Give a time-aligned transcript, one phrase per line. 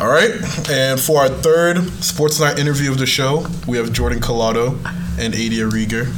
[0.00, 0.30] All right,
[0.70, 4.70] and for our third Sports Night interview of the show, we have Jordan Collado
[5.18, 6.10] and Adia Rieger,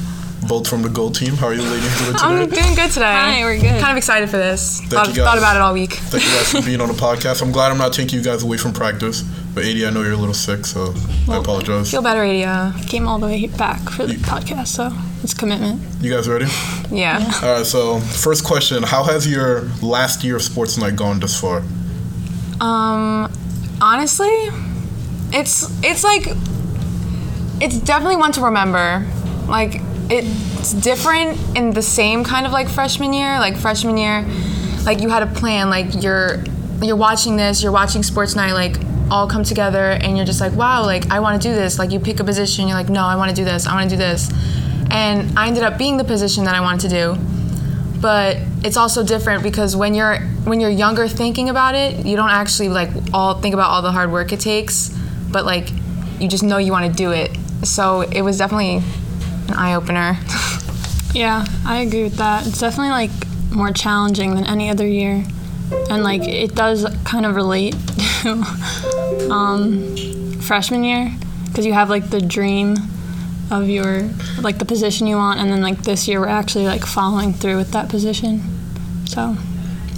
[0.49, 1.35] both from the Gold Team.
[1.35, 2.25] How are you ladies doing today?
[2.25, 3.10] I'm doing good today.
[3.13, 3.81] Hi, we're good.
[3.81, 4.79] Kind of excited for this.
[4.79, 5.25] Thank Thought, you guys.
[5.25, 5.95] thought about it all week.
[5.95, 7.42] Thank you guys for being on the podcast.
[7.42, 9.23] I'm glad I'm not taking you guys away from practice.
[9.52, 10.94] But Adia, I know you're a little sick, so
[11.28, 11.90] I apologize.
[11.90, 12.72] Feel better, Adia.
[12.86, 14.92] Came all the way back for the podcast, so
[15.24, 15.82] it's commitment.
[16.00, 16.46] You guys ready?
[16.88, 17.18] Yeah.
[17.42, 17.66] All right.
[17.66, 21.64] So first question: How has your last year of Sports Night gone thus far?
[22.60, 23.28] Um,
[23.82, 24.48] honestly,
[25.32, 26.28] it's it's like
[27.60, 29.06] it's definitely one to remember.
[29.48, 33.38] Like it's different in the same kind of like freshman year.
[33.38, 34.24] Like freshman year,
[34.84, 35.68] like you had a plan.
[35.68, 36.42] Like you're
[36.80, 37.62] you're watching this.
[37.62, 38.52] You're watching Sports Night.
[38.52, 38.76] Like
[39.10, 40.82] all come together, and you're just like, wow.
[40.82, 41.78] Like I want to do this.
[41.78, 42.68] Like you pick a position.
[42.68, 43.66] You're like, no, I want to do this.
[43.66, 44.30] I want to do this.
[44.90, 47.41] And I ended up being the position that I wanted to do
[48.02, 52.30] but it's also different because when you're when you're younger thinking about it you don't
[52.30, 54.88] actually like all think about all the hard work it takes
[55.30, 55.70] but like
[56.19, 57.30] you just know you want to do it
[57.63, 58.76] so it was definitely
[59.49, 60.18] an eye-opener
[61.15, 62.46] Yeah, I agree with that.
[62.46, 63.10] It's definitely like
[63.51, 65.23] more challenging than any other year,
[65.91, 67.73] and like it does kind of relate
[68.23, 68.43] to
[69.31, 69.95] um,
[70.41, 71.15] freshman year
[71.48, 72.77] because you have like the dream
[73.53, 74.08] of your
[74.41, 77.56] like the position you want, and then like this year we're actually like following through
[77.56, 78.41] with that position.
[79.06, 79.36] So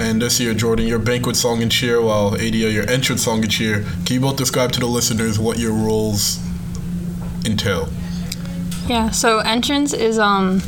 [0.00, 3.50] And this year, Jordan, your banquet song and cheer, while Adia, your entrance song and
[3.50, 3.84] cheer.
[4.04, 6.40] Can you both describe to the listeners what your roles
[7.46, 7.88] entail?
[8.88, 10.60] Yeah, so entrance is um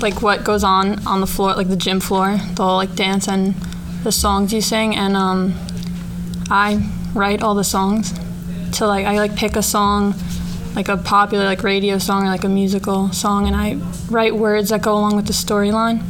[0.00, 3.28] like what goes on on the floor, like the gym floor, the whole like dance
[3.28, 3.54] and
[4.02, 5.54] the songs you sing and um
[6.50, 8.12] I write all the songs.
[8.76, 10.14] So like I like pick a song,
[10.74, 13.74] like a popular like radio song or like a musical song and I
[14.10, 16.00] write words that go along with the storyline.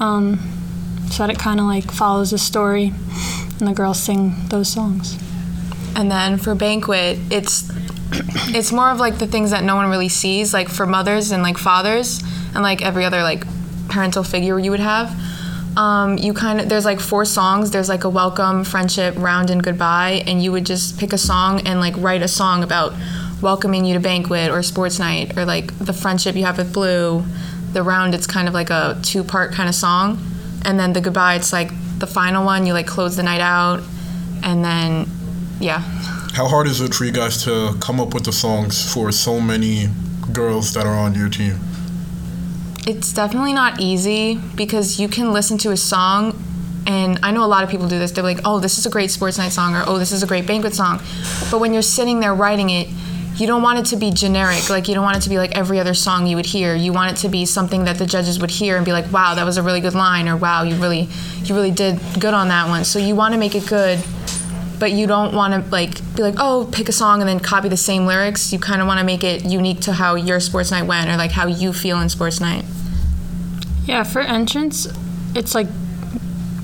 [0.00, 0.38] Um
[1.10, 2.92] so that it kind of like follows the story
[3.58, 5.16] and the girls sing those songs.
[5.96, 7.70] and then for banquet it's
[8.54, 11.42] it's more of like the things that no one really sees like for mothers and
[11.42, 12.22] like fathers
[12.54, 13.44] and like every other like
[13.88, 15.08] parental figure you would have
[15.76, 19.62] um, you kind of there's like four songs there's like a welcome friendship round and
[19.62, 22.92] goodbye and you would just pick a song and like write a song about
[23.42, 27.24] welcoming you to banquet or sports night or like the friendship you have with blue
[27.72, 30.18] the round it's kind of like a two part kind of song
[30.64, 33.82] and then the goodbye it's like the final one you like close the night out
[34.42, 35.06] and then
[35.60, 35.80] yeah
[36.34, 39.40] How hard is it for you guys to come up with the songs for so
[39.40, 39.88] many
[40.32, 41.58] girls that are on your team?
[42.86, 46.34] It's definitely not easy because you can listen to a song,
[46.86, 48.12] and I know a lot of people do this.
[48.12, 50.26] They're like, oh, this is a great sports night song, or oh, this is a
[50.26, 51.00] great banquet song.
[51.50, 52.88] But when you're sitting there writing it,
[53.36, 54.70] you don't want it to be generic.
[54.70, 56.74] Like, you don't want it to be like every other song you would hear.
[56.74, 59.34] You want it to be something that the judges would hear and be like, wow,
[59.34, 61.08] that was a really good line, or wow, you really,
[61.42, 62.84] you really did good on that one.
[62.84, 64.02] So you want to make it good,
[64.78, 67.68] but you don't want to like be like, oh, pick a song and then copy
[67.68, 68.52] the same lyrics.
[68.52, 71.16] You kind of want to make it unique to how your sports night went, or
[71.16, 72.64] like how you feel in sports night.
[73.84, 74.88] Yeah, for entrance,
[75.34, 75.68] it's like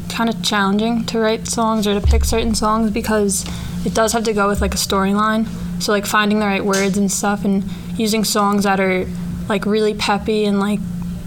[0.09, 3.47] kind of challenging to write songs or to pick certain songs because
[3.87, 5.47] it does have to go with like a storyline.
[5.83, 7.65] So like finding the right words and stuff and
[7.97, 9.07] using songs that are
[9.49, 10.81] like really peppy and like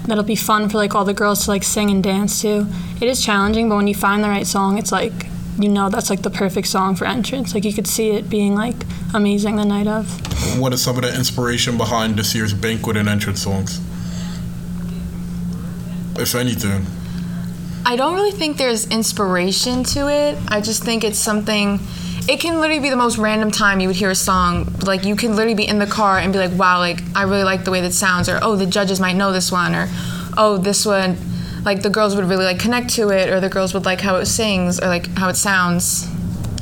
[0.05, 2.65] that'll be fun for like all the girls to like sing and dance to.
[3.01, 5.13] It is challenging, but when you find the right song, it's like
[5.59, 7.53] you know that's like the perfect song for entrance.
[7.53, 8.75] Like you could see it being like
[9.13, 10.09] amazing the night of.
[10.59, 13.79] What is some of the inspiration behind this year's banquet and entrance songs?
[16.17, 16.85] If anything.
[17.85, 20.37] I don't really think there's inspiration to it.
[20.47, 21.79] I just think it's something.
[22.27, 24.73] It can literally be the most random time you would hear a song.
[24.81, 27.43] Like you can literally be in the car and be like, "Wow, like I really
[27.43, 29.89] like the way that sounds," or "Oh, the judges might know this one," or
[30.35, 31.17] "Oh, this one."
[31.63, 34.15] Like the girls would really like connect to it, or the girls would like how
[34.15, 36.07] it sings, or like how it sounds,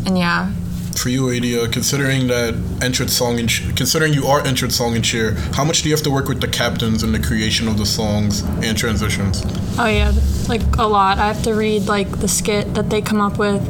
[0.06, 0.51] and yeah.
[0.96, 5.03] For you, Adia, considering that entrance song and ch- considering you are entrance song and
[5.03, 7.78] cheer, how much do you have to work with the captains in the creation of
[7.78, 9.44] the songs and transitions?
[9.80, 10.12] Oh yeah,
[10.50, 11.19] like a lot.
[11.19, 13.62] I have to read like the skit that they come up with,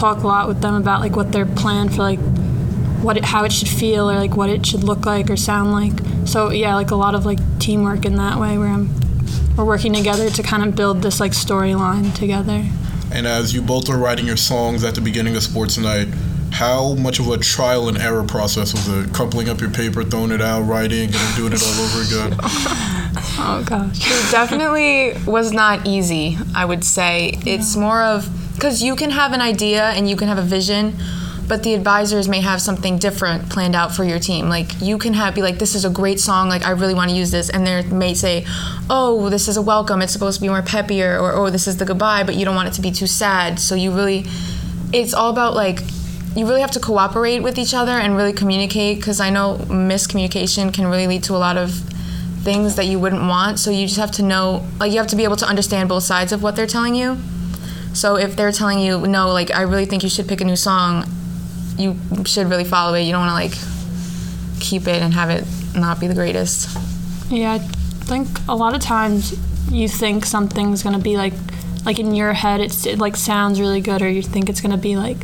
[0.00, 2.18] talk a lot with them about like what their plan for like
[3.02, 5.72] what it, how it should feel or like what it should look like or sound
[5.72, 5.92] like.
[6.26, 8.90] So yeah, like a lot of like teamwork in that way where I'm
[9.56, 12.64] we're working together to kind of build this like storyline together.
[13.12, 16.08] And as you both were writing your songs at the beginning of Sports Night,
[16.52, 19.12] how much of a trial and error process was it?
[19.12, 22.38] Crumpling up your paper, throwing it out, writing, and then doing it all over again?
[23.42, 23.98] Oh gosh.
[24.02, 27.38] It definitely was not easy, I would say.
[27.46, 28.28] It's more of
[28.60, 30.94] because you can have an idea and you can have a vision,
[31.48, 34.50] but the advisors may have something different planned out for your team.
[34.50, 37.08] Like you can have be like, this is a great song, like I really want
[37.08, 38.44] to use this, and they may say,
[38.90, 41.78] oh, this is a welcome, it's supposed to be more peppier, or oh, this is
[41.78, 43.58] the goodbye, but you don't want it to be too sad.
[43.58, 44.26] So you really,
[44.92, 45.80] it's all about like
[46.36, 50.72] you really have to cooperate with each other and really communicate because I know miscommunication
[50.74, 51.72] can really lead to a lot of
[52.42, 53.58] things that you wouldn't want.
[53.58, 56.02] So you just have to know, like, you have to be able to understand both
[56.02, 57.16] sides of what they're telling you.
[57.92, 60.56] So if they're telling you, no, like, I really think you should pick a new
[60.56, 61.04] song,
[61.76, 63.02] you should really follow it.
[63.02, 65.44] You don't want to, like, keep it and have it
[65.74, 66.76] not be the greatest.
[67.30, 69.38] Yeah, I think a lot of times
[69.70, 71.32] you think something's gonna be like,
[71.84, 74.76] like in your head, it's it like sounds really good, or you think it's gonna
[74.76, 75.16] be like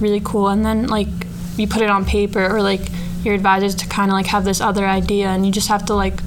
[0.00, 1.08] really cool, and then like
[1.56, 2.80] you put it on paper, or like
[3.22, 5.94] your advisors to kind of like have this other idea, and you just have to
[5.94, 6.20] like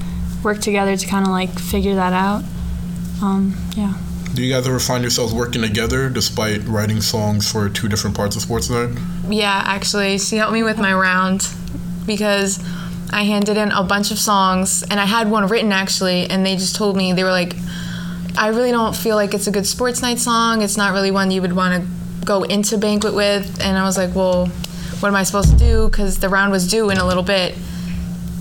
[0.44, 2.44] work together to kind of like figure that out.
[3.22, 3.94] Um, yeah.
[4.33, 8.35] Do you guys ever find yourselves working together despite writing songs for two different parts
[8.35, 8.97] of Sports Night?
[9.30, 11.47] Yeah, actually, she helped me with my round
[12.07, 12.59] because
[13.12, 16.56] I handed in a bunch of songs and I had one written actually, and they
[16.56, 17.53] just told me they were like,
[18.35, 20.63] I really don't feel like it's a good sports night song.
[20.63, 23.62] It's not really one you would want to go into banquet with.
[23.62, 24.47] And I was like, well,
[25.00, 25.89] what am I supposed to do?
[25.89, 27.56] Because the round was due in a little bit.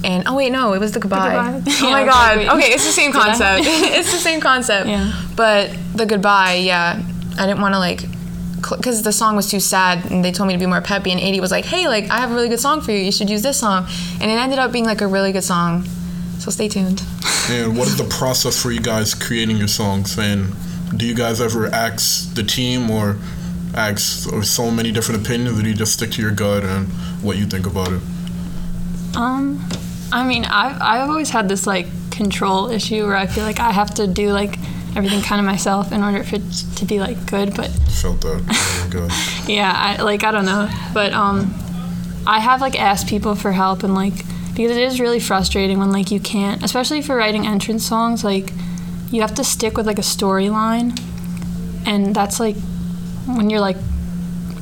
[0.04, 1.52] And oh wait, no, it was the goodbye.
[1.52, 1.72] goodbye.
[1.80, 2.36] Oh Yeah, my god.
[2.38, 3.62] like, okay, it's the same concept.
[3.66, 4.88] it's the same concept.
[4.88, 5.12] Yeah.
[5.36, 7.00] But the goodbye, yeah,
[7.38, 8.02] I didn't want to like,
[8.76, 11.12] because the song was too sad, and they told me to be more peppy.
[11.12, 12.98] And Adia was like, hey, like I have a really good song for you.
[12.98, 13.86] You should use this song.
[14.20, 15.84] And it ended up being like a really good song.
[16.38, 17.02] So stay tuned.
[17.50, 20.18] And what is the process for you guys creating your songs?
[20.18, 20.52] And
[20.96, 23.16] do you guys ever ask the team or
[23.74, 26.88] ask or so many different opinions, or do you just stick to your gut and
[27.22, 28.02] what you think about it?
[29.16, 29.64] Um,
[30.12, 33.72] I mean, I've I've always had this like control issue where I feel like I
[33.72, 34.58] have to do like
[34.94, 36.42] everything kind of myself in order for it
[36.76, 37.70] to be like good, but
[38.00, 38.88] Felt that.
[38.90, 39.10] God.
[39.48, 41.54] yeah i like i don't know but um
[42.26, 44.12] i have like asked people for help and like
[44.54, 48.52] because it is really frustrating when like you can't especially for writing entrance songs like
[49.10, 50.98] you have to stick with like a storyline
[51.86, 52.56] and that's like
[53.26, 53.76] when you're like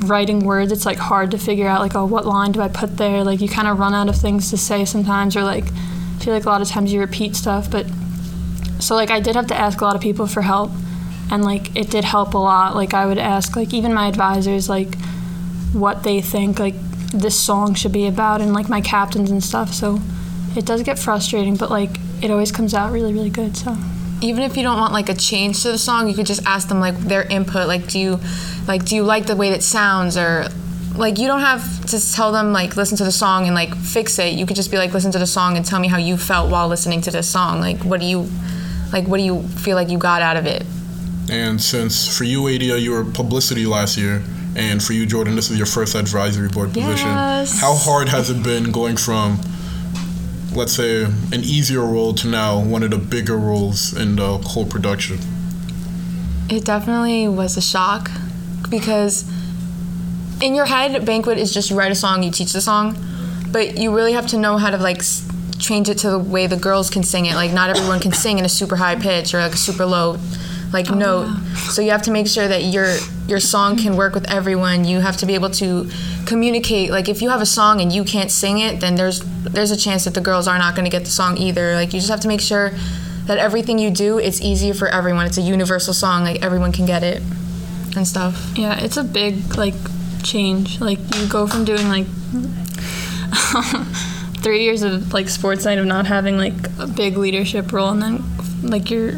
[0.05, 2.97] writing words it's like hard to figure out like oh what line do i put
[2.97, 3.23] there?
[3.25, 6.35] Like you kind of run out of things to say sometimes or like I feel
[6.35, 7.87] like a lot of times you repeat stuff but
[8.79, 10.70] so like i did have to ask a lot of people for help
[11.31, 12.75] and like it did help a lot.
[12.75, 14.97] Like i would ask like even my advisors like
[15.73, 16.75] what they think like
[17.12, 20.00] this song should be about and like my captains and stuff so
[20.56, 21.91] it does get frustrating but like
[22.23, 23.76] it always comes out really really good so
[24.23, 26.69] even if you don't want like a change to the song, you could just ask
[26.69, 27.67] them like their input.
[27.67, 28.21] Like, do you
[28.67, 30.47] like do you like the way that sounds or
[30.97, 34.19] like you don't have to tell them like listen to the song and like fix
[34.19, 34.35] it.
[34.35, 36.51] You could just be like listen to the song and tell me how you felt
[36.51, 37.61] while listening to this song.
[37.61, 38.29] Like, what do you
[38.93, 39.07] like?
[39.07, 40.65] What do you feel like you got out of it?
[41.31, 44.23] And since for you, Adia, you were publicity last year,
[44.57, 47.09] and for you, Jordan, this is your first advisory board position.
[47.09, 47.61] Yes.
[47.61, 49.39] How hard has it been going from,
[50.55, 54.67] let's say, an easier role to now one of the bigger roles in the whole
[54.67, 55.19] production?
[56.49, 58.11] It definitely was a shock
[58.69, 59.31] because
[60.41, 62.97] in your head, banquet is just you write a song, you teach the song,
[63.52, 65.02] but you really have to know how to like
[65.58, 67.35] change it to the way the girls can sing it.
[67.35, 70.19] Like not everyone can sing in a super high pitch or like a super low
[70.73, 71.37] like oh, note.
[71.70, 72.97] So you have to make sure that your
[73.31, 74.85] your song can work with everyone.
[74.85, 75.88] You have to be able to
[76.27, 76.91] communicate.
[76.91, 79.77] Like if you have a song and you can't sing it, then there's there's a
[79.77, 81.75] chance that the girls are not going to get the song either.
[81.75, 82.73] Like you just have to make sure
[83.27, 85.27] that everything you do it's easier for everyone.
[85.27, 86.25] It's a universal song.
[86.25, 87.23] Like everyone can get it
[87.97, 88.53] and stuff.
[88.56, 89.75] yeah it's a big like
[90.23, 92.06] change like you go from doing like
[94.43, 98.02] three years of like sports night of not having like a big leadership role and
[98.02, 98.23] then
[98.62, 99.12] like your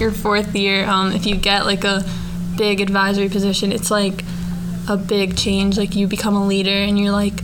[0.00, 2.04] your fourth year um, if you get like a
[2.56, 4.24] big advisory position it's like
[4.88, 7.40] a big change like you become a leader and you're like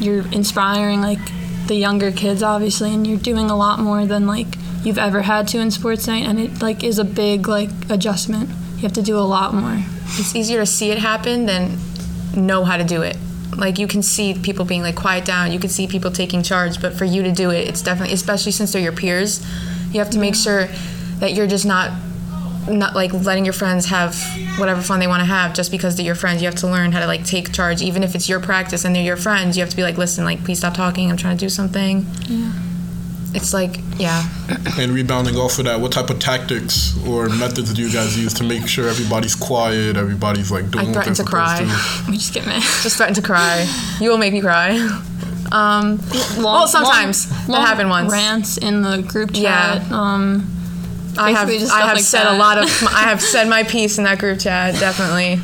[0.00, 1.18] you're inspiring like
[1.66, 4.46] the younger kids obviously and you're doing a lot more than like
[4.82, 8.48] you've ever had to in sports night and it like is a big like adjustment
[8.76, 9.82] you have to do a lot more
[10.16, 11.78] It's easier to see it happen than
[12.34, 13.16] know how to do it.
[13.56, 15.52] Like you can see people being like quiet down.
[15.52, 18.52] You can see people taking charge, but for you to do it, it's definitely especially
[18.52, 19.44] since they're your peers,
[19.92, 20.68] you have to make sure
[21.20, 21.92] that you're just not
[22.68, 24.14] not like letting your friends have
[24.58, 26.42] whatever fun they want to have just because they're your friends.
[26.42, 28.94] You have to learn how to like take charge, even if it's your practice and
[28.94, 29.56] they're your friends.
[29.56, 31.10] You have to be like, listen, like please stop talking.
[31.10, 32.04] I'm trying to do something.
[32.26, 32.52] Yeah.
[33.34, 34.22] It's like, yeah.
[34.78, 38.34] And rebounding off of that, what type of tactics or methods do you guys use
[38.34, 42.04] to make sure everybody's quiet, everybody's like doing I what threaten they're to supposed cry.
[42.04, 42.10] to?
[42.10, 43.66] we just get mad Just threaten to cry.
[44.00, 44.76] You will make me cry.
[45.50, 45.98] Um,
[46.36, 48.12] well, sometimes long- that long happened once.
[48.12, 49.78] rants in the group Yeah.
[49.78, 50.46] chat um
[51.18, 54.04] I have I have like said a lot of I have said my piece in
[54.04, 54.74] that group chat.
[54.78, 55.36] Definitely,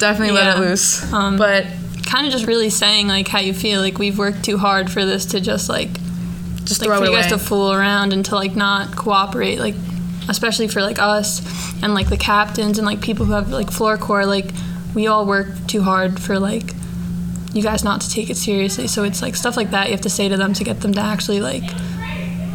[0.00, 1.12] definitely let it loose.
[1.12, 1.66] Um, but
[2.06, 5.04] kind of just really saying like how you feel like we've worked too hard for
[5.04, 5.90] this to just like
[6.64, 9.74] just like for you guys to fool around and to like not cooperate like
[10.28, 11.42] especially for like us
[11.82, 14.50] and like the captains and like people who have like floor core like
[14.94, 16.72] we all work too hard for like
[17.54, 18.88] you guys not to take it seriously.
[18.88, 20.92] So it's like stuff like that you have to say to them to get them
[20.94, 21.62] to actually like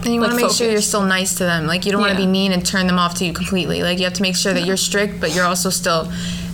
[0.06, 1.68] And you want to Like, make sure you're still nice to them.
[1.68, 3.84] Like you don't want to be mean and turn them off to you completely.
[3.84, 6.12] Like you have to make sure that you're strict, but you're also still.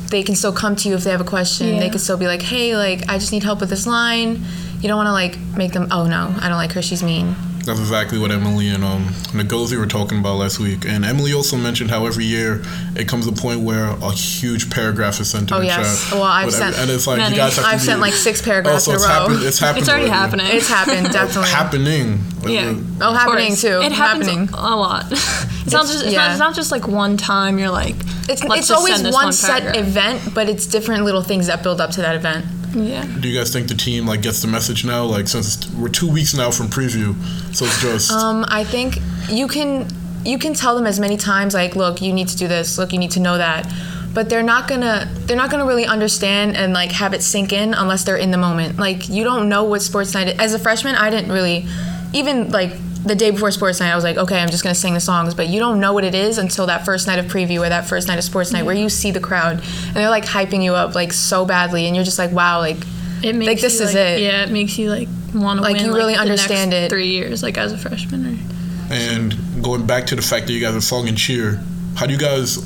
[0.09, 1.67] They can still come to you if they have a question.
[1.67, 1.89] They Yeah.
[1.89, 4.43] can still be like, "Hey, like I just need help with this line."
[4.81, 5.87] You don't want to like make them.
[5.91, 6.81] Oh no, I don't like her.
[6.81, 7.35] She's mean.
[7.65, 10.85] That's exactly what Emily and um, Ngozi were talking about last week.
[10.85, 12.61] And Emily also mentioned how every year
[12.95, 16.03] it comes to a point where a huge paragraph is sent to Oh, the yes.
[16.03, 16.13] chat.
[16.13, 17.35] Well, I've with every- sent and it's like many.
[17.35, 19.07] you guys have to I've be- sent like six paragraphs Oh, so in a row.
[19.07, 19.43] happened.
[19.43, 19.79] It's happened.
[19.79, 20.19] it's already already.
[20.19, 20.45] happening.
[20.57, 21.49] It's happened definitely.
[21.49, 22.19] happening.
[22.45, 22.75] Yeah.
[23.01, 23.81] Oh, happening too.
[23.81, 24.49] It happens happening.
[24.53, 25.05] a lot.
[25.11, 26.19] it's, not just it's, yeah.
[26.19, 27.95] not, it's not just like one time you're like
[28.29, 31.47] It's, let's it's just always send this one, set event, but it's different little things
[31.47, 32.45] that build up to that event.
[32.75, 33.05] Yeah.
[33.19, 35.05] Do you guys think the team like gets the message now?
[35.05, 37.15] Like since we're two weeks now from preview,
[37.55, 39.87] so it's just Um, I think you can
[40.25, 42.77] you can tell them as many times like, look, you need to do this.
[42.77, 43.71] Look, you need to know that.
[44.13, 47.73] But they're not gonna they're not gonna really understand and like have it sink in
[47.73, 48.77] unless they're in the moment.
[48.77, 50.27] Like you don't know what sports night.
[50.27, 50.39] Is.
[50.39, 51.65] As a freshman, I didn't really
[52.13, 52.71] even like
[53.05, 53.91] the day before sports night.
[53.91, 55.33] I was like, okay, I'm just gonna sing the songs.
[55.33, 57.85] But you don't know what it is until that first night of preview or that
[57.85, 59.57] first night of sports night where you see the crowd
[59.87, 62.77] and they're like hyping you up like so badly, and you're just like, wow, like
[63.23, 64.19] It makes Like, this you, is like- it.
[64.21, 65.85] Yeah, it makes you like want to Like, win.
[65.85, 66.89] you really the understand it.
[66.89, 68.25] Three years, like as a freshman.
[68.25, 71.63] Or, and going back to the fact that you guys are song and cheer.
[71.95, 72.57] How do you guys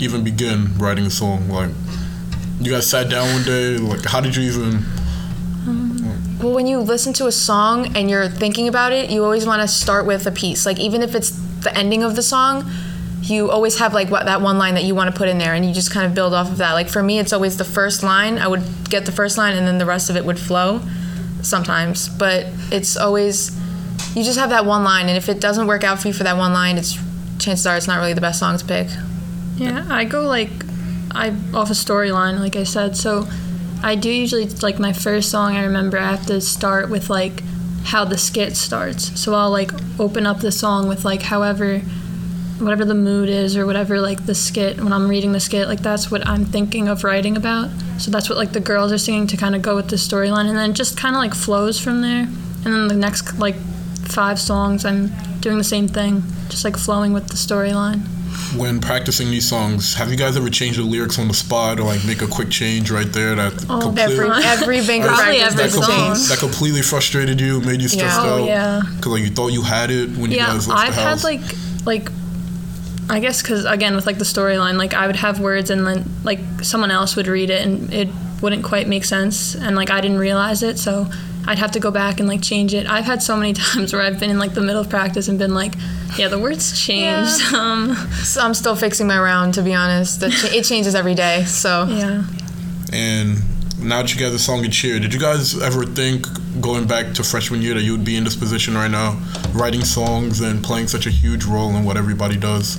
[0.00, 1.48] even begin writing a song?
[1.48, 1.70] Like
[2.60, 3.76] you guys sat down one day.
[3.78, 4.84] Like how did you even?
[6.42, 9.62] Well, when you listen to a song and you're thinking about it, you always want
[9.62, 10.66] to start with a piece.
[10.66, 11.30] Like even if it's
[11.60, 12.68] the ending of the song,
[13.22, 15.54] you always have like what that one line that you want to put in there,
[15.54, 16.72] and you just kind of build off of that.
[16.72, 18.38] Like for me, it's always the first line.
[18.38, 20.80] I would get the first line, and then the rest of it would flow.
[21.42, 23.56] Sometimes, but it's always
[24.16, 26.24] you just have that one line, and if it doesn't work out for you for
[26.24, 26.98] that one line, it's
[27.38, 28.88] chances are it's not really the best song to pick.
[29.56, 30.50] yeah, I go like
[31.12, 32.96] I off a storyline, like I said.
[32.96, 33.28] So
[33.82, 35.56] I do usually like my first song.
[35.56, 37.42] I remember I have to start with like
[37.84, 39.20] how the skit starts.
[39.20, 41.82] So I'll like open up the song with like however
[42.58, 45.80] whatever the mood is or whatever like the skit when I'm reading the skit like
[45.80, 49.26] that's what I'm thinking of writing about so that's what like the girls are singing
[49.28, 51.80] to kind of go with the storyline and then it just kind of like flows
[51.80, 55.10] from there and then the next like five songs I'm
[55.40, 58.06] doing the same thing just like flowing with the storyline
[58.56, 61.84] When practicing these songs, have you guys ever changed the lyrics on the spot or
[61.84, 65.42] like make a quick change right there that Oh, completely Every every bingo Probably practice
[65.44, 66.14] every there's a song.
[66.16, 66.28] change.
[66.28, 68.26] that completely frustrated you, made you stressed Yeah.
[68.26, 68.40] Oh, out?
[68.40, 68.80] Oh, yeah.
[68.96, 71.40] Because like you thought you had it when you guys left I've the had like
[71.86, 72.10] like
[73.10, 76.04] I guess because again with like the storyline like I would have words and then
[76.22, 78.08] like someone else would read it and it
[78.40, 81.06] wouldn't quite make sense and like I didn't realize it so
[81.46, 82.86] I'd have to go back and like change it.
[82.86, 85.38] I've had so many times where I've been in like the middle of practice and
[85.38, 85.74] been like,
[86.16, 87.40] yeah, the words changed.
[87.54, 87.94] Um,
[88.24, 90.20] So I'm still fixing my round, to be honest.
[90.20, 91.86] The ch- It changes every day, so.
[91.88, 92.24] yeah.
[92.92, 93.38] And
[93.80, 96.26] now that you guys are song and cheer, did you guys ever think
[96.60, 99.18] going back to freshman year that you would be in this position right now,
[99.54, 102.76] writing songs and playing such a huge role in what everybody does?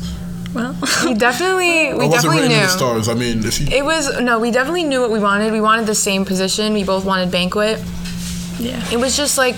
[0.54, 2.64] Well, We definitely, we or was it definitely written in knew.
[2.64, 3.10] the stars?
[3.10, 5.52] I mean, if you It was no, we definitely knew what we wanted.
[5.52, 6.74] We wanted the same position.
[6.74, 7.80] We both wanted banquet.
[8.60, 8.84] Yeah.
[8.92, 9.56] It was just like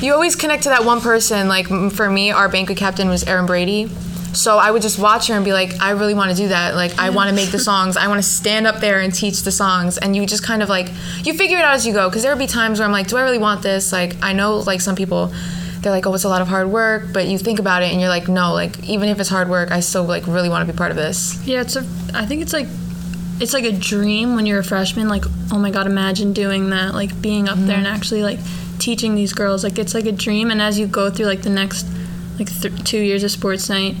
[0.00, 1.48] you always connect to that one person.
[1.48, 3.88] Like for me, our banquet captain was Aaron Brady.
[4.32, 6.74] So I would just watch her and be like, I really want to do that.
[6.74, 7.96] Like I want to make the songs.
[7.96, 9.96] I want to stand up there and teach the songs.
[9.96, 10.88] And you just kind of like
[11.24, 12.08] you figure it out as you go.
[12.08, 13.92] Because there would be times where I'm like, do I really want this?
[13.92, 15.32] Like I know like some people.
[15.80, 18.00] They're like, oh, it's a lot of hard work, but you think about it and
[18.00, 20.72] you're like, no, like even if it's hard work, I still like really want to
[20.72, 21.40] be part of this.
[21.46, 21.80] Yeah, it's a.
[22.12, 22.66] I think it's like,
[23.40, 25.08] it's like a dream when you're a freshman.
[25.08, 26.94] Like, oh my god, imagine doing that.
[26.94, 27.94] Like being up there and mm-hmm.
[27.94, 28.38] actually like
[28.78, 29.64] teaching these girls.
[29.64, 30.50] Like it's like a dream.
[30.50, 31.86] And as you go through like the next
[32.38, 33.96] like th- two years of sports night,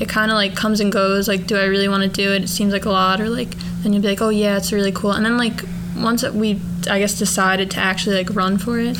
[0.00, 1.28] it kind of like comes and goes.
[1.28, 2.44] Like, do I really want to do it?
[2.44, 3.20] It seems like a lot.
[3.20, 5.12] Or like then you'll be like, oh yeah, it's really cool.
[5.12, 5.62] And then like
[5.96, 8.96] once we, I guess, decided to actually like run for it,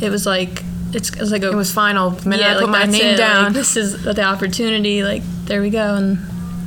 [0.00, 0.62] it was like
[0.92, 2.10] it's, it was like a It was final.
[2.10, 3.08] Minute yeah, I put like my name it.
[3.08, 3.52] Like, down.
[3.52, 5.02] this is the opportunity.
[5.02, 6.18] Like there we go, and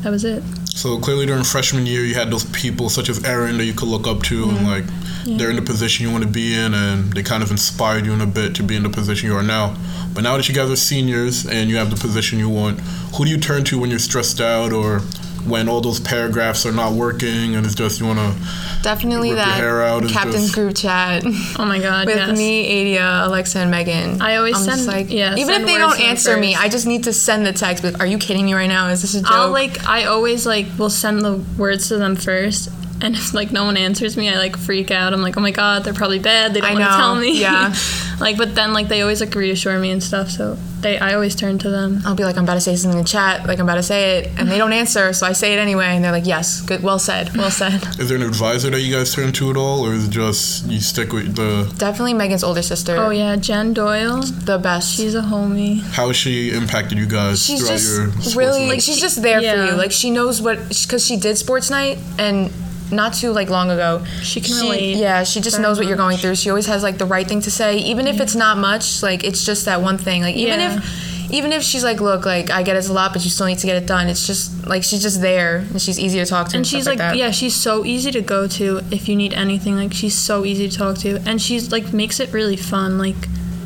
[0.03, 0.43] that was it.
[0.79, 3.89] So clearly during freshman year, you had those people such as Aaron that you could
[3.89, 4.86] look up to, and like
[5.25, 8.13] they're in the position you want to be in, and they kind of inspired you
[8.13, 9.75] in a bit to be in the position you are now.
[10.13, 12.79] But now that you guys are seniors and you have the position you want,
[13.13, 15.01] who do you turn to when you're stressed out or
[15.46, 18.36] when all those paragraphs are not working and it's just you want to
[18.81, 21.24] Definitely Rip your that hair out captain's just- group chat.
[21.25, 22.38] Oh my god, with yes.
[22.38, 24.22] me, Adia, Alexa, and Megan.
[24.22, 26.55] I always I'm send- like, yeah, even if they don't to them answer me.
[26.55, 27.84] I just need to send the text.
[27.84, 28.88] Like, are you kidding me right now?
[28.88, 29.31] Is this a joke?
[29.31, 32.69] I'll like I always like will send the words to them first,
[33.01, 35.13] and if like no one answers me, I like freak out.
[35.13, 36.53] I'm like, oh my god, they're probably bad.
[36.53, 37.39] They don't want to tell me.
[37.39, 37.74] yeah.
[38.20, 40.29] like, but then like they always like reassure me and stuff.
[40.29, 42.01] So they, I always turn to them.
[42.06, 43.84] I'll be like, I'm about to say something in the chat, like I'm about to
[43.84, 46.62] say it, and they don't answer, so I say it anyway, and they're like, yes,
[46.62, 47.84] good, well said, well said.
[48.00, 50.65] Is there an advisor that you guys turn to at all, or is it just
[50.68, 51.74] you stick with the?
[51.77, 52.96] Definitely Megan's older sister.
[52.98, 54.22] Oh yeah, Jen Doyle.
[54.22, 54.96] The best.
[54.96, 55.82] She's a homie.
[55.82, 58.70] How has she impacted you guys she's throughout just your sports really life?
[58.70, 61.98] like she's just there for you like she knows what because she did sports night
[62.18, 62.51] and
[62.91, 66.17] not too like long ago She can relate yeah she just knows what you're going
[66.17, 69.01] through she always has like the right thing to say even if it's not much
[69.03, 70.77] like it's just that one thing like even Yeah.
[70.77, 73.46] if even if she's like look like i get it's a lot but you still
[73.46, 76.25] need to get it done it's just like she's just there and she's easy to
[76.25, 79.08] talk to and, And she's like, like, yeah, she's so easy to go to if
[79.08, 79.75] you need anything.
[79.75, 82.98] Like she's so easy to talk to, and she's like makes it really fun.
[82.98, 83.15] Like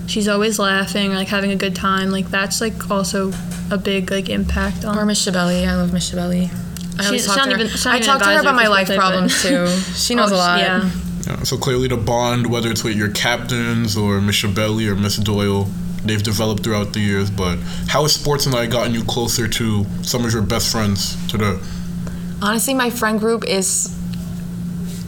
[0.08, 2.10] she's always laughing, or, like having a good time.
[2.12, 3.32] Like that's like also
[3.72, 4.98] a big like impact on.
[4.98, 5.68] or miss Shabelli.
[5.68, 6.50] i love miss Shabelli.
[7.00, 7.56] I always She's talk not to her.
[7.58, 9.68] even- she's I even talk to her about my life problems too.
[9.96, 10.60] She knows Oh, a lot.
[10.60, 10.90] Yeah.
[11.28, 15.16] Yeah, so clearly the bond, whether it's with your captains or Miss Shabelli or Miss
[15.18, 15.70] Doyle,
[16.04, 17.30] they've developed throughout the years.
[17.32, 17.58] But
[17.88, 21.58] how has sports night gotten you closer to some of your best friends today?
[22.42, 23.88] Honestly, my friend group is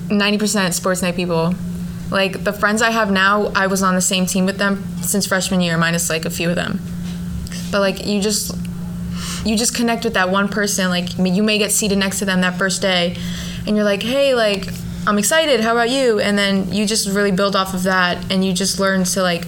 [0.08, 1.54] 90% sports night people.
[2.12, 5.26] Like the friends I have now, I was on the same team with them since
[5.26, 6.80] freshman year, minus like a few of them.
[7.72, 8.56] But like you just
[9.46, 10.90] you just connect with that one person.
[10.90, 13.16] Like you may get seated next to them that first day,
[13.68, 14.68] and you're like, hey, like
[15.08, 15.62] I'm excited.
[15.62, 16.20] How about you?
[16.20, 19.46] And then you just really build off of that, and you just learn to like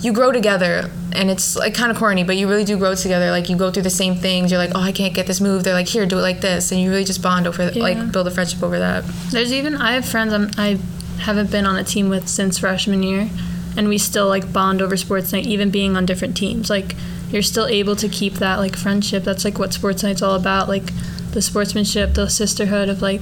[0.00, 3.30] you grow together and it's like kind of corny but you really do grow together
[3.30, 5.64] like you go through the same things you're like oh i can't get this move
[5.64, 7.82] they're like here do it like this and you really just bond over Yeah.
[7.82, 10.78] like build a friendship over that There's even I have friends I'm, I
[11.20, 13.30] haven't been on a team with since freshman year,
[13.74, 16.68] and we still like bond over sports night, even being on different teams.
[16.68, 16.94] Like
[17.30, 19.24] you're still able to keep that like friendship.
[19.24, 20.68] That's like what sports night's all about.
[20.68, 20.84] Like
[21.32, 23.20] the sportsmanship, the sisterhood of like.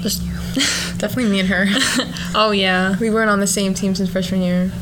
[0.00, 0.22] Just,
[0.98, 1.66] definitely me and her
[2.34, 2.98] oh yeah.
[2.98, 4.72] we weren't on the same team since freshman year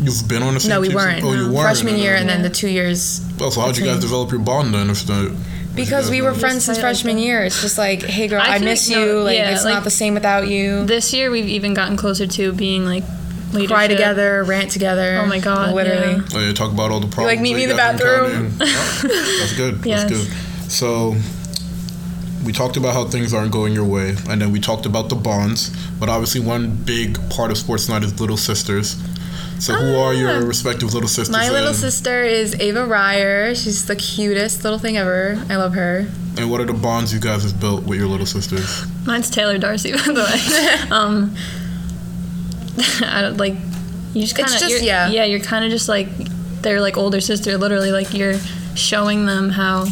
[0.00, 1.62] You've been on the same no we team weren't since- Oh, you weren't.
[1.62, 2.48] freshman year and then Yeah.
[2.48, 4.90] the two years Well, so how'd you guys develop your bond then?
[4.90, 5.34] If the
[5.76, 8.58] because we were Just friends since freshman year it's just like hey girl I i,
[8.58, 11.30] miss like- you no, like yeah, it's like- not the same without you This year
[11.30, 13.04] we've even gotten closer to being like
[13.54, 13.74] leadership.
[13.74, 16.28] cry together rant together Oh my God, literally yeah.
[16.34, 17.36] Oh, yeah, talk about all the problems.
[17.36, 18.52] like, meet me in the bathroom.
[18.60, 19.84] Oh, that's good.
[19.84, 20.02] Yes.
[20.10, 20.70] That's good.
[20.70, 21.14] So
[22.44, 25.14] we talked about how things aren't going your way, and then we talked about the
[25.16, 25.70] bonds.
[25.98, 28.96] But obviously, one big part of sports night is little sisters.
[29.60, 30.16] So who are Ah.
[30.18, 31.30] your respective little sisters?
[31.30, 35.74] my little and, sister is ava ryer she's the cutest little thing ever i love
[35.74, 38.84] her And what are the bonds you guys have built with your little sisters?
[39.06, 40.90] Mine's Taylor Darcy, by the way.
[40.90, 41.34] um,
[43.02, 43.54] I don't like.
[44.14, 45.08] You just kind of just- yeah.
[45.08, 45.24] yeah.
[45.24, 46.08] You're kind of just like
[46.62, 47.56] their like older sister.
[47.58, 48.38] Literally, like you're
[48.74, 49.86] showing them how.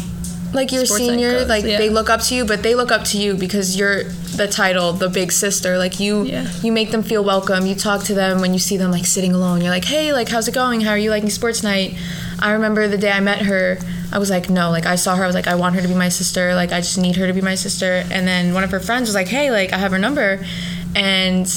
[0.53, 1.77] like your Sports senior, goes, like yeah.
[1.77, 4.03] they look up to you, but they look up to you because you're
[4.35, 5.77] the title, the big sister.
[5.77, 6.47] Like you, Yeah.
[6.61, 7.65] you make them feel welcome.
[7.65, 9.61] You talk to them when you see them like sitting alone.
[9.61, 10.81] You're like, hey, like how's it going?
[10.81, 11.95] How are you liking sports night?
[12.39, 13.77] I remember the day I met her.
[14.11, 15.23] I was like, no, like I saw her.
[15.23, 16.53] I was like, I want her to be my sister.
[16.53, 18.03] Like I just need her to be my sister.
[18.11, 20.43] And then one of her friends was like, hey, like I have her number,
[20.95, 21.47] and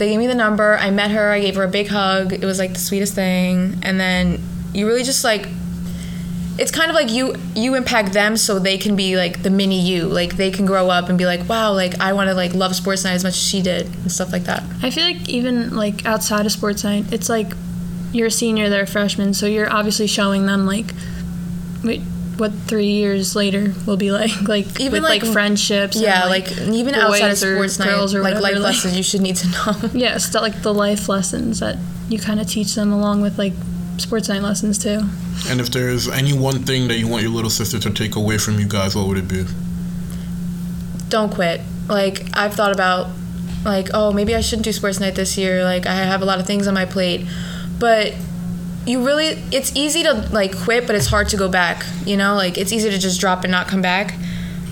[0.00, 0.76] they gave me the number.
[0.76, 1.30] I met her.
[1.30, 2.32] I gave her a big hug.
[2.32, 3.78] It was like the sweetest thing.
[3.82, 4.40] And then
[4.72, 5.46] you really just like
[6.58, 9.80] it's kind of like you you impact them so they can be like the mini
[9.80, 12.52] you like they can grow up and be like wow like i want to like
[12.52, 15.28] love sports night as much as she did and stuff like that I feel like
[15.28, 17.52] even like outside of sports night, it's like
[18.12, 20.86] you're a senior, they're a freshman, so you're obviously showing them like
[21.84, 22.02] wait,
[22.40, 25.96] what three years later will be like, like Even, with like, like, friendships.
[25.96, 28.54] and, yeah like, even outside of boys or sports night girls or like whatever, life
[28.54, 31.76] like- lessons you should need to know Yeah, it's the, like the life lessons that
[32.08, 33.52] you kind of teach them along with like
[33.98, 35.00] sports night lessons too.
[35.48, 38.38] And if there's any one thing that you want your little sister to take away
[38.38, 39.44] from you guys, what would it be?
[41.08, 43.08] don't quit like i've thought about
[43.64, 46.38] like oh maybe i shouldn't do sports night this year like i have a lot
[46.38, 47.26] of things on my plate
[47.80, 48.14] but
[48.86, 52.34] you really it's easy to like quit but it's hard to go back you know
[52.34, 54.14] like it's easy to just drop and not come back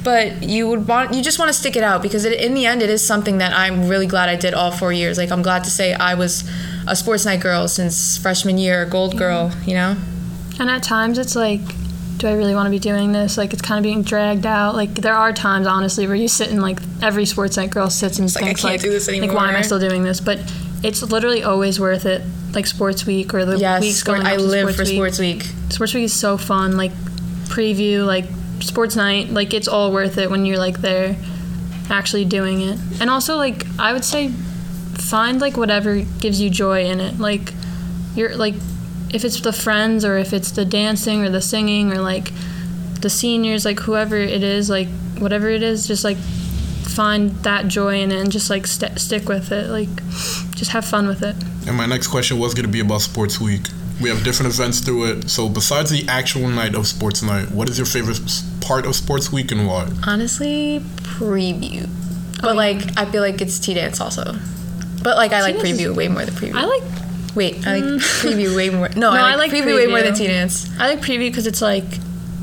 [0.03, 2.64] but you would want you just want to stick it out because it, in the
[2.64, 5.42] end it is something that i'm really glad i did all four years like i'm
[5.42, 6.49] glad to say i was
[6.87, 9.97] a sports night girl since freshman year gold girl you know
[10.61, 11.61] And at times it's like,
[12.16, 13.38] do I really want to be doing this?
[13.38, 14.75] Like it's kind of being dragged out.
[14.75, 18.18] Like there are times, honestly, where you sit and like every sports night girl sits
[18.18, 20.18] and like, I thinks like, this like why am I still doing this?
[20.21, 20.40] But
[20.83, 22.23] it's literally always worth it.
[22.54, 24.26] Like sports week or the yes weeks sport, going.
[24.26, 24.94] i live for week.
[24.94, 26.76] sports week Sports week is so fun.
[26.76, 26.92] Like
[27.48, 28.24] preview, like
[28.61, 29.30] sports night.
[29.30, 31.16] Like it's all worth it when you're like there,
[31.90, 32.78] actually doing it.
[33.00, 37.18] And also like I would say, find like whatever gives you joy in it.
[37.18, 37.52] Like
[38.14, 38.54] you're like
[39.12, 42.32] if it's the friends or if it's the dancing or the singing or like
[43.00, 48.00] the seniors, like whoever it is, like whatever it is, just like find that joy
[48.00, 49.70] in it and just like st- stick with it.
[49.70, 49.88] Like,
[50.56, 51.37] just have fun with it.
[51.68, 53.61] And my next question was going to be about Sports Week.
[54.00, 55.28] We have different events through it.
[55.28, 58.20] So, besides the actual night of Sports Night, what is your favorite
[58.61, 59.88] part of Sports Week and why?
[60.07, 61.88] Honestly, preview.
[62.40, 64.37] But like, I feel like it's T dance also.
[65.02, 66.54] But like, I like preview way more than preview.
[66.54, 66.83] I like
[67.35, 67.98] Wait, I like mm.
[68.20, 68.88] preview way more.
[68.96, 70.14] No, No, I I like, like preview, way more than.
[70.14, 70.68] T dance.
[70.78, 71.85] I like preview because it's like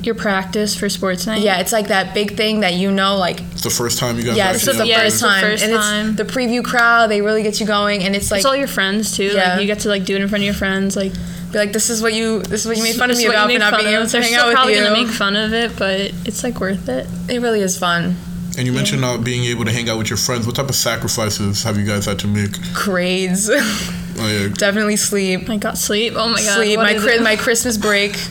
[0.05, 1.41] your practice for sports night.
[1.41, 4.23] Yeah, it's like that big thing that you know, like It's the first time you
[4.23, 6.07] guys yeah, actually this is the have Yeah, first it's the first and time.
[6.09, 7.07] it's the preview crowd.
[7.11, 9.25] They really get you going, and it's like it's all your friends too.
[9.25, 9.53] Yeah.
[9.53, 10.95] Like you get to like do it in front of your friends.
[10.95, 11.13] Like
[11.51, 13.49] be like, this is what you, this is what you made fun of me about
[13.49, 14.83] you for not being able to They're hang still out with probably you.
[14.83, 17.07] gonna make fun of it, but it's like worth it.
[17.29, 18.15] it really is fun.
[18.57, 20.47] And you mentioned not being able to hang out with your friends.
[20.47, 22.51] What type of sacrifices have you guys had to make?
[22.73, 24.47] Grades, Oh, yeah.
[24.53, 25.49] definitely sleep.
[25.49, 26.13] I got sleep.
[26.15, 26.55] Oh my god.
[26.55, 26.77] sleep.
[26.77, 27.21] what My is Chri- it?
[27.21, 28.15] my Christmas break.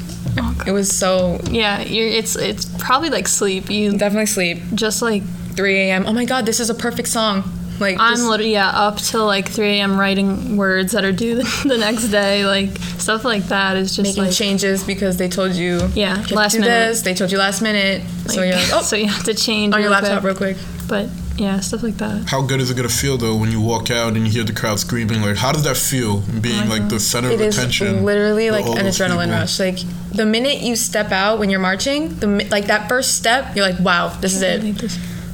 [0.67, 2.07] It was so Yeah, you're.
[2.09, 3.71] It's it's probably like sleep.
[3.71, 4.59] You definitely sleep.
[4.75, 5.23] just like
[5.57, 6.05] 3 a.m.
[6.07, 7.45] Oh my God, this is a perfect song.
[7.81, 9.99] Like I'm just- literally yeah up till like 3 a.m.
[9.99, 12.47] writing words that are due the next day.
[12.47, 15.81] Like stuff like that is just making like changes because they told you.
[15.95, 16.88] Yeah, you last do minute.
[16.88, 17.03] This.
[17.03, 18.03] They told you last minute.
[18.27, 20.38] so you're like, oh, so you have to change on your laptop quick.
[20.40, 20.57] real quick.
[20.88, 22.29] But yeah, stuff like that.
[22.29, 24.53] How good is it gonna feel though when you walk out and you hear the
[24.53, 25.20] crowd screaming?
[25.23, 26.20] Like, how does that feel?
[26.40, 28.05] Being oh like the center Oh It of is attention.
[28.05, 29.31] literally like an adrenaline people.
[29.40, 29.59] rush.
[29.61, 29.79] Like
[30.12, 33.81] the minute you step out when you're marching, the like that first step, you're like,
[33.81, 34.61] wow, this is it.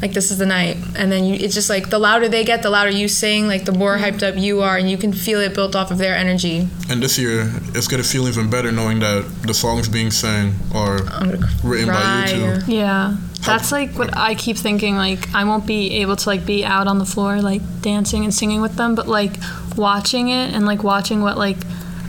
[0.02, 0.76] Like this- is the night.
[0.96, 3.46] And then you, it's just like the louder they get, the louder you sing.
[3.46, 5.98] Like the more hyped up you are, and you can feel it built off of
[5.98, 6.68] their energy.
[6.88, 10.98] And this year, it's gonna feel even better knowing that the songs being sang are
[11.08, 12.72] I'm written by you two.
[12.72, 14.96] Yeah, that's like what I keep thinking.
[14.96, 18.32] Like I won't be able to like be out on the floor like dancing and
[18.32, 19.32] singing with them, but like
[19.76, 21.58] watching it and like watching what like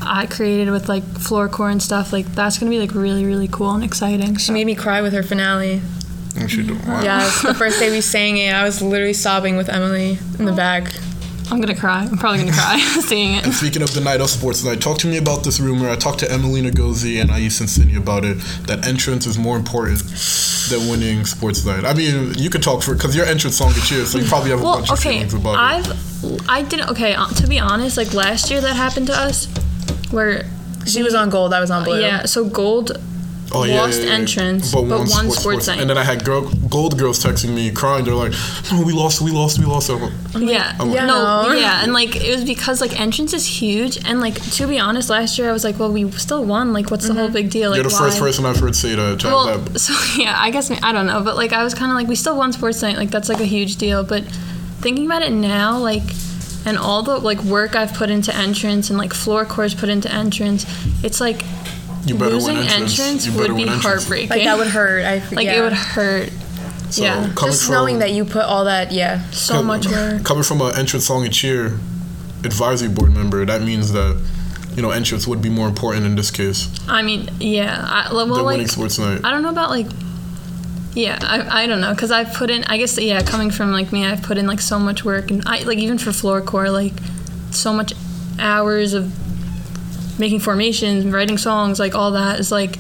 [0.04, 2.12] I created with like floorcore and stuff.
[2.14, 4.36] Like that's gonna be like really really cool and exciting.
[4.38, 4.54] She So.
[4.54, 5.82] made me cry with her finale.
[6.38, 7.02] And she do- wow.
[7.04, 10.54] Yes, the first day we sang it, I was literally sobbing with Emily in the
[10.54, 10.92] back.
[11.52, 12.04] I'm gonna cry.
[12.10, 13.44] I'm probably gonna cry seeing it.
[13.44, 15.90] And speaking of the night of sports night, talk to me about this rumor.
[15.90, 18.38] I talked to Emily and Ngozi and Ais Cincinnati about it.
[18.68, 20.00] That entrance is more important
[20.70, 21.84] than winning sports night.
[21.84, 24.52] I mean, you could talk for because your entrance song is cheers, so you probably
[24.52, 25.88] have a Well, bunch of okay, feelings about it.
[25.90, 26.90] I've I didn't.
[26.92, 29.48] Okay, uh, to be honest, like last year that happened to us,
[30.12, 30.46] where
[30.86, 32.00] She was on gold, I was on blue.
[32.00, 32.92] yeah, so gold
[33.54, 35.80] Oh, lost entrance, but one sports night.
[35.80, 38.06] And then I had girl, gold girls texting me crying.
[38.06, 38.34] They're like,
[38.72, 40.76] "No, we lost, we lost, we lost." I'm like, Yeah.
[40.80, 41.06] I'm like- Yeah.
[41.06, 41.54] No, No.
[41.54, 45.10] yeah, and like it was because like entrance is huge, and like to be honest,
[45.10, 46.72] last year I was like, well, we still won.
[46.74, 47.34] Like, what's the whole mm-hmm.
[47.34, 47.72] big deal?
[47.72, 48.10] Like, You're the why?
[48.10, 49.20] first person I've heard say that.
[49.20, 51.92] Chad, Well, that- so yeah, I guess I don't know, but like I was kind
[51.92, 52.98] of like, we still won sports night.
[52.98, 54.04] Like that's like a huge deal.
[54.04, 54.24] But
[54.82, 56.04] thinking about it now, like,
[56.66, 60.12] and all the like work I've put into entrance and like floor course put into
[60.12, 60.66] entrance,
[61.04, 61.44] it's like
[62.06, 63.00] you better losing win entrance.
[63.00, 63.84] entrance You better would be win entrance.
[63.84, 64.30] heartbreaking.
[64.30, 65.06] Like that would hurt.
[65.06, 65.60] I like yeah.
[65.60, 66.32] it would hurt.
[66.90, 67.32] So, yeah.
[67.36, 69.30] coming Just from, knowing that you put all that, yeah.
[69.32, 70.24] So com- much work.
[70.26, 71.80] Coming from an entrance song and cheer
[72.44, 74.22] advisory board member, that means that
[74.76, 77.84] you know entrance would be more important in this case I mean, yeah.
[77.86, 79.22] I, well, than like winning sports night.
[79.24, 79.88] I don't know about like.
[80.94, 82.66] Yeah, I, I don't know because I've put in.
[82.66, 85.42] I guess yeah, coming from like me, I've put in like so much work and
[85.46, 86.94] I like even for floor core like
[87.52, 87.94] so much
[88.38, 89.14] hours of
[90.22, 92.78] making formations, writing songs, like all that is like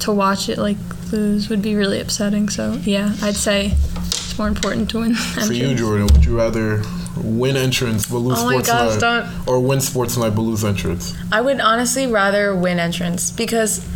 [0.00, 0.76] to watch it like
[1.12, 2.48] lose would be really upsetting.
[2.48, 5.14] So yeah, I'd say it's more important to win.
[5.46, 5.74] For you.
[5.76, 6.82] Jordan, would you rather
[7.16, 10.42] win entrance but lose Oh my sports gosh, night, don't- or win sports night but
[10.42, 11.14] lose entrance?
[11.30, 13.86] I would honestly rather win entrance because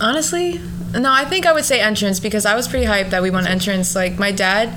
[0.00, 0.60] honestly,
[0.98, 3.46] no, I think I would say entrance because I was pretty hyped that we won
[3.46, 3.94] entrance.
[3.94, 4.70] Like my dad,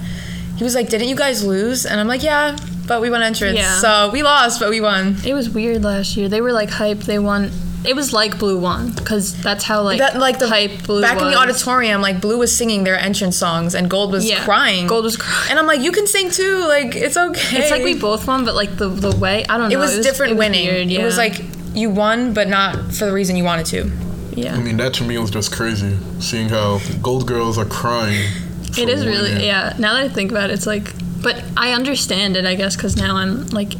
[0.57, 3.57] he was like, "Didn't you guys lose?" And I'm like, "Yeah, but we won entrance.
[3.57, 3.79] Yeah.
[3.79, 6.29] So we lost, but we won." It was weird last year.
[6.29, 7.03] They were like hyped.
[7.05, 7.51] They won.
[7.85, 11.21] It was like Blue won because that's how like that like the hype Blue back
[11.21, 14.87] in the auditorium, like Blue was singing their entrance songs and Gold was Yeah, crying.
[14.87, 15.51] Gold was crying.
[15.51, 16.65] and I'm like, "You can sing too.
[16.67, 19.69] Like it's okay." It's like we both won, but like the the way I don't
[19.69, 19.75] know.
[19.77, 20.67] It was different it was winning.
[20.67, 21.39] weird, It was like
[21.73, 23.91] you won, but not for the reason you wanted to.
[24.35, 24.55] Yeah.
[24.55, 25.97] I mean, that to me was just crazy.
[26.19, 28.27] Seeing how gold girls are crying.
[28.73, 29.73] for It is really yeah.
[29.79, 32.45] Now that I think about it, it's like, but I understand it.
[32.45, 33.73] I guess because now I'm like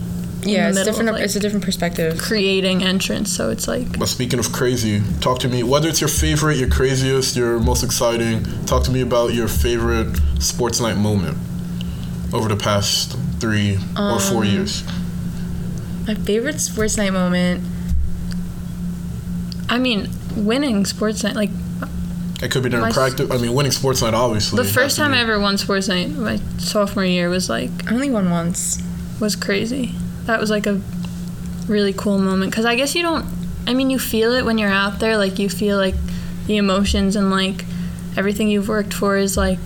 [0.44, 1.10] in Yeah, it's different.
[1.10, 2.18] Of, like, it's a different perspective.
[2.20, 5.64] creating entrance, so it's like But speaking of crazy, talk to me.
[5.64, 10.18] Whether it's your favorite, your craziest, your most exciting, talk to me about your favorite
[10.40, 11.38] sports night moment
[12.34, 14.84] over the past three or four Um, years.
[16.08, 17.64] My favorite sports night moment.
[19.70, 21.36] I mean, winning sports night.
[21.36, 21.50] Like
[22.42, 23.32] It could be during my practice.
[23.32, 24.64] I mean, winning sports night, obviously.
[24.64, 28.10] the first time I ever won sports night, my sophomore year, was like I only
[28.12, 28.82] won once.
[29.20, 29.96] was crazy.
[30.26, 30.80] That was like a
[31.68, 33.26] really cool moment because I guess you don't.
[33.66, 35.18] I mean, you feel it when you're out there.
[35.18, 35.96] Like you feel like
[36.46, 37.66] the emotions and like
[38.16, 39.58] everything you've worked for is like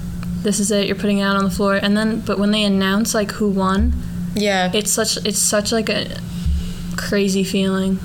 [0.43, 0.87] this is it.
[0.87, 3.49] You're putting it out on the floor, and then but when they announce like who
[3.49, 3.91] won,
[4.33, 4.71] Yeah.
[4.73, 6.07] it's such it's such like a
[6.95, 7.99] crazy feeling.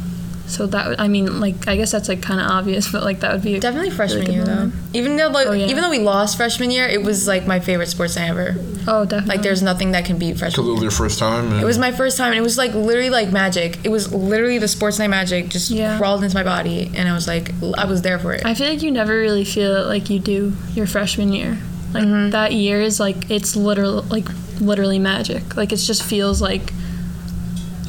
[0.49, 3.21] So that would- I mean like I guess that's like kind of obvious, but like
[3.21, 4.71] that would be a Definitely freshman good year though.
[4.95, 5.67] Even though like, Oh, yeah.
[5.67, 8.55] even though we lost freshman year, it was like my favorite sports night ever.
[8.87, 10.67] oh definitely Like there's nothing that can beat Because freshman.
[10.69, 11.53] it was your first time.
[11.53, 13.79] And It was my first time, and it was like literally like magic.
[13.85, 15.99] It was literally the sports night magic just Yeah.
[15.99, 18.45] crawled into my body, and I was like, I was there for it.
[18.47, 21.59] I feel like you never really feel it like you do your freshman year.
[21.93, 22.31] Like Mm-hmm.
[22.31, 24.27] that year is like it's literally like
[24.61, 25.57] literally magic.
[25.57, 26.73] Like it just feels like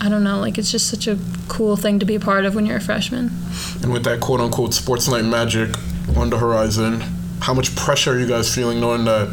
[0.07, 2.55] I don't know, like it's just such a cool thing to be a part of
[2.55, 3.29] when you're a freshman.
[3.83, 5.75] And with that quote unquote sports night magic
[6.15, 7.01] on the horizon,
[7.41, 9.27] how much pressure are you guys feeling knowing that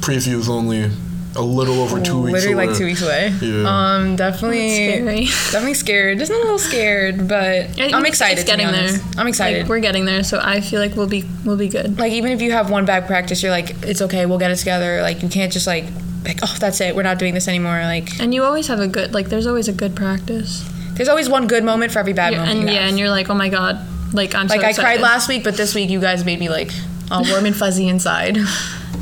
[0.00, 0.90] preview is only
[1.36, 2.32] a little over two weeks away.
[2.32, 2.66] literally away?
[2.68, 3.28] like two weeks away.
[3.40, 3.64] Yeah.
[3.96, 5.24] Um, definitely, Scary.
[5.26, 6.18] definitely scared.
[6.18, 8.38] Just a little scared, but I think I'm excited.
[8.40, 9.00] It's to be getting there.
[9.18, 9.60] I'm excited.
[9.62, 11.98] Like, we're getting there, so I feel like we'll be we'll be good.
[11.98, 14.56] like even if you have one bad practice, you're like, it's okay, we'll get it
[14.56, 15.02] together.
[15.02, 15.84] Like you can't just like,
[16.24, 17.80] like oh that's it, we're not doing this anymore.
[17.82, 20.64] Like And you always have a good like there's always a good practice.
[20.94, 22.58] there's always one good moment for every bad Yeah, moment.
[22.60, 22.88] and yeah, have.
[22.90, 23.78] and you're like, oh my god,
[24.14, 24.80] like I'm like so I excited.
[24.80, 26.70] cried last week, but this week you guys made me like
[27.10, 28.38] all warm and fuzzy inside.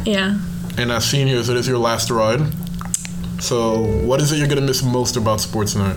[0.05, 0.39] Yeah.
[0.79, 2.41] And as seniors, it is your last ride.
[3.41, 5.97] So, what is it you're gonna miss most about sports night?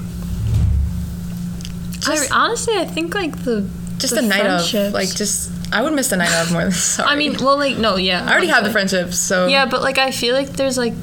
[2.07, 5.93] I, honestly, I think like the Just the the, night of, like just I would
[5.93, 7.09] miss the night of more than sorry.
[7.09, 8.25] I mean, well, like no, yeah.
[8.25, 8.73] I already have the honestly.
[8.73, 10.93] friendships, so Yeah, but like I feel like there's like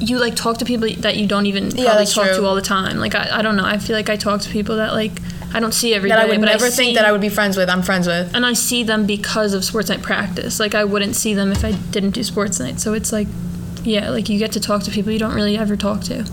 [0.00, 2.36] you like talk to people that you don't even probably that's talk true.
[2.36, 2.98] to all the time.
[2.98, 3.64] Like I, I don't know.
[3.64, 5.12] I feel like I talk to people that like
[5.54, 7.12] I don't see every day, that I would but never I see, think that I
[7.12, 7.68] would be friends with.
[7.70, 8.34] I'm friends with.
[8.34, 10.58] and I see them because of sports night practice.
[10.60, 12.80] Like I wouldn't see them if I didn't do sports night.
[12.80, 13.28] So it's like,
[13.84, 16.24] yeah, like you get to talk to people you don't really ever talk to.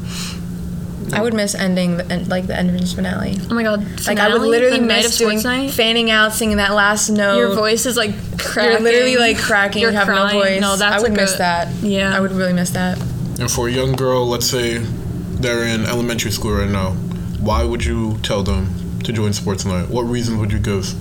[1.13, 3.37] I would miss ending the, en- like the entrance finale.
[3.49, 5.71] Oh my god, Like I would finale, literally the night of miss doing sports night.
[5.71, 7.37] fanning out, singing that last note.
[7.37, 8.71] Your voice is like cracking.
[8.71, 9.81] You're literally like cracking.
[9.81, 10.33] You're you have crying.
[10.37, 10.61] no voice.
[10.61, 11.73] No, that's I would like miss a- that.
[11.83, 12.15] Yeah.
[12.15, 12.97] I would really miss that.
[13.39, 16.91] And for a young girl, let's say they're in elementary school right now,
[17.41, 18.67] why would you tell them
[19.03, 19.89] to join sports night?
[19.89, 20.93] What reasons would you give?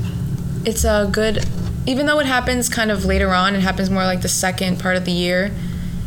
[0.67, 1.45] It's a good,
[1.87, 4.97] even though it happens kind of later on, it happens more like the second part
[4.97, 5.51] of the year.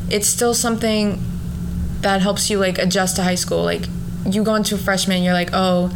[0.10, 1.22] It's still something
[2.02, 3.64] that helps you like adjust to high school.
[3.64, 3.86] Like
[4.26, 5.96] you go into freshman, you're like, oh,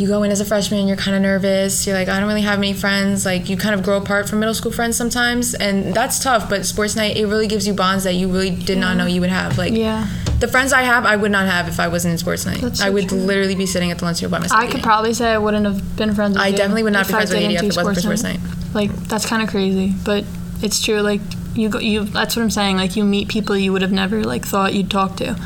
[0.00, 1.86] you go in as a freshman, you're kind of nervous.
[1.86, 3.24] You're like, I don't really have many friends.
[3.26, 6.48] Like you kind of grow apart from middle school friends sometimes, and that's tough.
[6.48, 9.20] But sports night, it really gives you bonds that you really did not know you
[9.20, 9.58] would have.
[9.58, 10.08] Like Yeah.
[10.40, 12.76] the friends I have, I would not have if I wasn't in sports night.
[12.76, 13.18] So I would true.
[13.18, 14.60] literally be sitting at the lunch table by myself.
[14.60, 17.12] I could probably say I wouldn't have been friends with I definitely would not be
[17.12, 18.40] friends with didn't if it wasn't for sports night.
[18.72, 20.24] Like that's kind of crazy, but
[20.62, 21.00] it's true.
[21.00, 21.20] Like
[21.54, 22.04] you go, you.
[22.04, 22.76] That's what I'm saying.
[22.76, 25.36] Like you meet people you would have never like thought you'd talk to,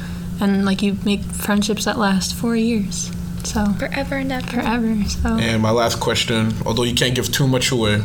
[0.40, 3.10] and like you make friendships that last four years.
[3.44, 4.46] So Forever and ever.
[4.46, 5.04] forever.
[5.08, 7.98] So And my last question, although you can't give too much away,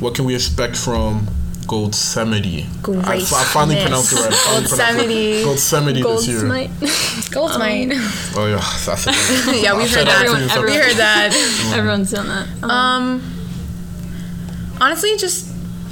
[0.00, 1.28] what can we expect from
[1.66, 2.66] Gold Semity?
[3.06, 3.82] I, I finally Graceness.
[3.84, 4.32] pronounced it right.
[4.32, 5.40] I finally pronounced Goldsemity.
[5.40, 5.44] it.
[5.44, 6.40] Gold Semity this year.
[6.40, 6.70] Smite.
[7.30, 7.90] Gold's mine.
[8.36, 9.14] Oh yeah, that's it.
[9.62, 10.26] yeah, we I heard that.
[10.28, 11.72] for you, so- We heard that.
[11.76, 12.48] Everyone's doing that.
[12.62, 13.22] Um, Um,
[14.80, 15.48] honestly, just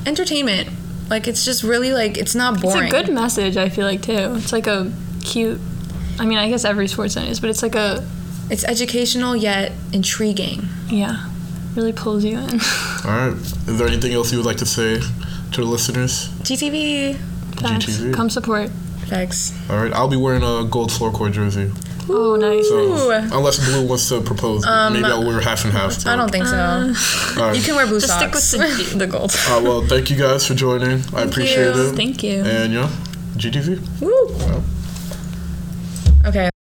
[0.07, 0.69] entertainment.
[1.09, 2.89] Like it's just really like it's not it's boring.
[2.89, 3.57] a good message.
[3.57, 4.35] I feel like too.
[4.37, 4.93] It's like a
[5.25, 5.61] cute.
[6.19, 8.07] I mean, I guess every sports night is, but it's like a
[8.51, 10.69] It's educational yet intriguing.
[10.89, 11.29] yeah,
[11.77, 12.61] really pulls you in.
[13.05, 13.33] All right.
[13.69, 16.29] Is there anything else you would like to say to the listeners?
[16.43, 17.17] GTV.
[17.61, 17.87] Facts.
[17.87, 18.15] GTV.
[18.15, 18.71] Come support.
[19.07, 19.53] Thanks.
[19.71, 19.93] All right.
[19.93, 21.71] I'll be wearing a gold floor court jersey.
[22.09, 22.69] Oh, nice.
[22.69, 26.05] So unless Blue wants to propose, um, maybe I'll uh, wear half and half.
[26.07, 26.57] I don't think so.
[26.57, 26.95] Uh,
[27.37, 27.57] All right.
[27.57, 29.33] you can wear blue Just stick with the, the gold.
[29.49, 31.03] All right, well, thank you guys for joining.
[31.15, 31.93] I appreciate you.
[31.93, 31.95] it.
[31.95, 32.43] Thank you.
[32.43, 32.89] And yeah,
[33.37, 33.79] GTV.
[34.01, 36.29] Woo.
[36.29, 36.51] Okay.